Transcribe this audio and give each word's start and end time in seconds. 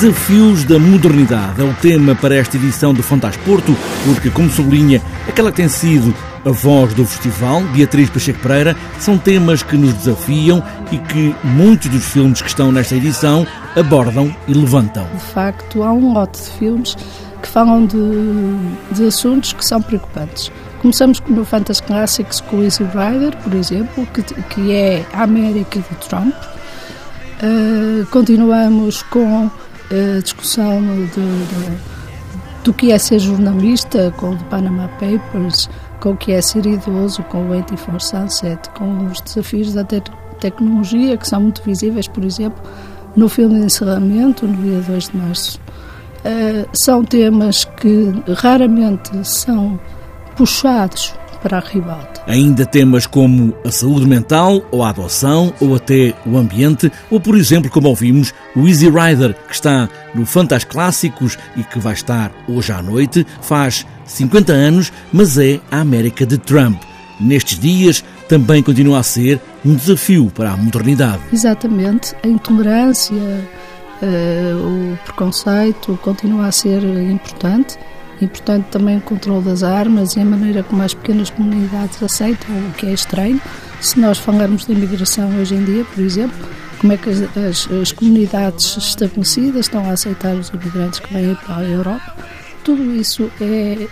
Desafios 0.00 0.62
da 0.62 0.78
modernidade 0.78 1.60
é 1.60 1.64
o 1.64 1.74
tema 1.74 2.14
para 2.14 2.36
esta 2.36 2.56
edição 2.56 2.94
do 2.94 3.02
Fantasporto, 3.02 3.76
porque, 4.04 4.30
como 4.30 4.48
sublinha 4.48 5.02
aquela 5.26 5.50
que 5.50 5.56
tem 5.56 5.68
sido 5.68 6.14
a 6.46 6.50
voz 6.50 6.94
do 6.94 7.04
festival, 7.04 7.62
Beatriz 7.74 8.08
Pacheco 8.08 8.38
Pereira, 8.38 8.76
são 9.00 9.18
temas 9.18 9.60
que 9.64 9.76
nos 9.76 9.92
desafiam 9.94 10.62
e 10.92 10.98
que 10.98 11.34
muitos 11.42 11.90
dos 11.90 12.04
filmes 12.04 12.40
que 12.40 12.46
estão 12.46 12.70
nesta 12.70 12.94
edição 12.94 13.44
abordam 13.74 14.32
e 14.46 14.54
levantam. 14.54 15.04
De 15.12 15.32
facto, 15.32 15.82
há 15.82 15.92
um 15.92 16.12
lote 16.12 16.44
de 16.44 16.50
filmes 16.50 16.96
que 17.42 17.48
falam 17.48 17.84
de, 17.84 17.98
de 18.92 19.04
assuntos 19.04 19.52
que 19.52 19.64
são 19.64 19.82
preocupantes. 19.82 20.52
Começamos 20.80 21.20
no 21.26 21.44
Fantasy 21.44 21.82
Classics 21.82 22.40
com 22.42 22.58
o 22.58 22.62
Easy 22.62 22.84
Rider, 22.84 23.36
por 23.38 23.52
exemplo, 23.52 24.06
que, 24.14 24.22
que 24.22 24.72
é 24.72 25.04
a 25.12 25.24
América 25.24 25.80
de 25.80 26.08
Trump. 26.08 26.36
Uh, 27.42 28.06
continuamos 28.06 29.02
com 29.02 29.50
a 29.90 30.20
discussão 30.20 30.80
de, 30.80 31.06
de, 31.06 31.78
do 32.64 32.72
que 32.72 32.92
é 32.92 32.98
ser 32.98 33.18
jornalista, 33.18 34.12
com 34.16 34.32
o 34.32 34.44
Panama 34.44 34.88
Papers, 35.00 35.68
com 36.00 36.10
o 36.10 36.16
que 36.16 36.32
é 36.32 36.40
ser 36.40 36.66
idoso, 36.66 37.22
com 37.24 37.48
o 37.48 37.52
24 37.52 38.00
Sunset, 38.00 38.70
com 38.70 39.06
os 39.06 39.20
desafios 39.20 39.72
da 39.74 39.84
te 39.84 40.02
tecnologia, 40.40 41.16
que 41.16 41.26
são 41.26 41.40
muito 41.40 41.62
visíveis, 41.64 42.06
por 42.06 42.24
exemplo, 42.24 42.62
no 43.16 43.28
filme 43.28 43.58
de 43.58 43.66
encerramento, 43.66 44.46
no 44.46 44.56
dia 44.62 44.80
2 44.80 45.08
de 45.08 45.16
março. 45.16 45.60
Uh, 46.18 46.68
são 46.72 47.04
temas 47.04 47.64
que 47.64 48.22
raramente 48.36 49.10
são 49.26 49.78
puxados 50.36 51.12
para 51.42 51.58
a 51.58 51.60
ribalta. 51.60 52.22
Ainda 52.26 52.66
temas 52.66 53.06
como 53.06 53.54
a 53.64 53.70
saúde 53.70 54.06
mental, 54.06 54.62
ou 54.70 54.82
a 54.82 54.90
adoção, 54.90 55.52
ou 55.60 55.74
até 55.76 56.14
o 56.26 56.36
ambiente, 56.36 56.90
ou 57.10 57.20
por 57.20 57.36
exemplo, 57.36 57.70
como 57.70 57.88
ouvimos, 57.88 58.34
o 58.54 58.66
Easy 58.66 58.88
Rider, 58.88 59.34
que 59.34 59.54
está 59.54 59.88
no 60.14 60.26
Fantas 60.26 60.64
Clássicos 60.64 61.38
e 61.56 61.62
que 61.62 61.78
vai 61.78 61.94
estar 61.94 62.32
hoje 62.48 62.72
à 62.72 62.82
noite, 62.82 63.26
faz 63.40 63.86
50 64.04 64.52
anos, 64.52 64.92
mas 65.12 65.38
é 65.38 65.60
a 65.70 65.80
América 65.80 66.26
de 66.26 66.38
Trump. 66.38 66.82
Nestes 67.20 67.58
dias 67.58 68.04
também 68.28 68.62
continua 68.62 68.98
a 68.98 69.02
ser 69.02 69.40
um 69.64 69.74
desafio 69.74 70.30
para 70.34 70.52
a 70.52 70.56
modernidade. 70.56 71.20
Exatamente, 71.32 72.14
a 72.22 72.28
intolerância, 72.28 73.14
uh, 73.16 74.92
o 74.92 74.98
preconceito 75.04 75.98
continua 76.02 76.46
a 76.46 76.52
ser 76.52 76.82
importante 76.84 77.76
Importante 78.20 78.66
também 78.70 78.98
o 78.98 79.00
controle 79.00 79.44
das 79.44 79.62
armas 79.62 80.16
e 80.16 80.20
a 80.20 80.24
maneira 80.24 80.62
como 80.62 80.82
as 80.82 80.94
pequenas 80.94 81.30
comunidades 81.30 82.02
aceitam 82.02 82.50
o 82.68 82.72
que 82.72 82.86
é 82.86 82.92
estranho. 82.92 83.40
Se 83.80 83.98
nós 84.00 84.18
falarmos 84.18 84.66
de 84.66 84.72
imigração 84.72 85.30
hoje 85.38 85.54
em 85.54 85.64
dia, 85.64 85.84
por 85.84 86.02
exemplo, 86.02 86.36
como 86.80 86.92
é 86.92 86.96
que 86.96 87.10
as, 87.10 87.20
as, 87.36 87.70
as 87.70 87.92
comunidades 87.92 88.76
estabelecidas 88.76 89.66
estão 89.66 89.88
a 89.88 89.92
aceitar 89.92 90.34
os 90.34 90.48
imigrantes 90.48 91.00
que 91.00 91.12
vêm 91.12 91.34
para 91.34 91.56
a 91.56 91.64
Europa, 91.64 92.16
tudo 92.64 92.94
isso 92.94 93.30
é 93.40 93.86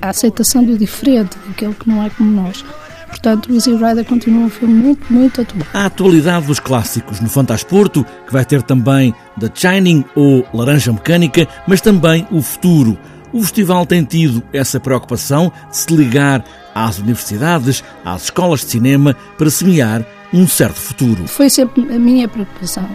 a 0.00 0.10
aceitação 0.10 0.64
do 0.64 0.76
diferente, 0.76 1.36
daquele 1.46 1.74
que 1.74 1.88
não 1.88 2.02
é 2.02 2.10
como 2.10 2.30
nós. 2.30 2.64
Portanto, 3.08 3.52
Easy 3.52 3.72
Rider 3.72 4.04
continua 4.04 4.44
um 4.44 4.50
filme 4.50 4.74
muito, 4.74 5.12
muito 5.12 5.40
atual. 5.40 5.66
A 5.72 5.86
atualidade 5.86 6.46
dos 6.46 6.60
clássicos 6.60 7.20
no 7.20 7.28
Fantasporto, 7.28 8.04
que 8.26 8.32
vai 8.32 8.44
ter 8.44 8.62
também 8.62 9.14
The 9.40 9.50
Shining 9.52 10.04
ou 10.14 10.46
Laranja 10.52 10.92
Mecânica, 10.92 11.48
mas 11.66 11.80
também 11.80 12.26
o 12.30 12.42
futuro. 12.42 12.98
O 13.32 13.42
festival 13.42 13.84
tem 13.84 14.04
tido 14.04 14.42
essa 14.52 14.80
preocupação 14.80 15.52
de 15.70 15.76
se 15.76 15.94
ligar 15.94 16.44
às 16.74 16.98
universidades, 16.98 17.84
às 18.04 18.24
escolas 18.24 18.60
de 18.60 18.66
cinema, 18.70 19.14
para 19.36 19.50
semear 19.50 20.04
um 20.32 20.46
certo 20.46 20.76
futuro. 20.76 21.26
Foi 21.26 21.50
sempre 21.50 21.82
a 21.94 21.98
minha 21.98 22.28
preocupação 22.28 22.88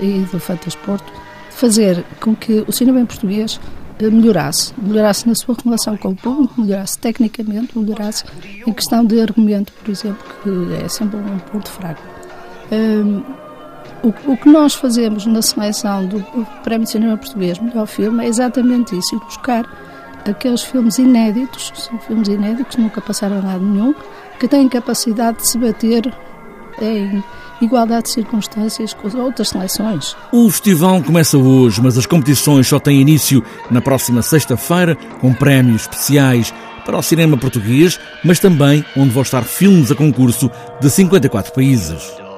e 0.00 0.20
do 0.30 0.38
Fantasporto 0.38 1.10
fazer 1.50 2.04
com 2.20 2.34
que 2.34 2.64
o 2.66 2.72
cinema 2.72 3.00
em 3.00 3.06
português 3.06 3.60
eh, 3.98 4.08
melhorasse, 4.08 4.72
melhorasse 4.78 5.28
na 5.28 5.34
sua 5.34 5.54
relação 5.62 5.96
com 5.96 6.10
o 6.10 6.16
público, 6.16 6.60
melhorasse 6.60 6.98
tecnicamente, 6.98 7.78
melhorasse 7.78 8.24
em 8.66 8.72
questão 8.72 9.04
de 9.04 9.20
argumento, 9.20 9.72
por 9.72 9.90
exemplo, 9.90 10.24
que 10.42 10.84
é 10.84 10.88
sempre 10.88 11.18
um 11.18 11.38
ponto 11.38 11.68
fraco. 11.68 12.00
Um, 12.72 13.22
o, 14.02 14.32
o, 14.32 14.36
que 14.36 14.48
nós 14.48 14.74
fazemos 14.74 15.26
na 15.26 15.42
seleção 15.42 16.06
do 16.06 16.22
Prémio 16.62 16.84
de 16.84 16.92
Cinema 16.92 17.16
Português 17.16 17.58
Melhor 17.58 17.86
Filme 17.86 18.24
é 18.24 18.28
exatamente 18.28 18.96
isso, 18.96 19.18
buscar 19.20 19.64
aqueles 20.28 20.62
filmes 20.62 20.98
inéditos, 20.98 21.72
são 21.74 21.98
filmes 21.98 22.28
inéditos, 22.28 22.76
nunca 22.76 23.00
passaram 23.00 23.38
a 23.38 23.40
lado 23.40 23.64
nenhum, 23.64 23.94
que 24.38 24.48
têm 24.48 24.68
capacidade 24.68 25.38
de 25.38 25.50
se 25.50 25.58
bater 25.58 26.12
em 26.80 27.22
igualdade 27.60 28.04
de 28.04 28.10
circunstâncias 28.10 28.94
com 28.94 29.06
as 29.06 29.14
outras 29.14 29.50
seleções. 29.50 30.16
O 30.32 30.48
festival 30.50 31.02
começa 31.02 31.36
hoje, 31.36 31.80
mas 31.82 31.98
as 31.98 32.06
competições 32.06 32.66
só 32.66 32.78
têm 32.78 33.00
início 33.00 33.44
na 33.70 33.80
próxima 33.80 34.22
sexta-feira, 34.22 34.96
com 35.20 35.34
prémios 35.34 35.82
especiais 35.82 36.54
para 36.84 36.96
o 36.96 37.02
cinema 37.02 37.36
português, 37.36 38.00
mas 38.24 38.38
também 38.38 38.84
onde 38.96 39.10
vão 39.10 39.22
estar 39.22 39.42
filmes 39.42 39.90
a 39.90 39.94
concurso 39.94 40.50
de 40.80 40.88
54 40.88 41.52
países. 41.52 42.29